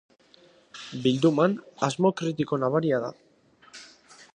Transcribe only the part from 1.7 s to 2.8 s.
asmo kritiko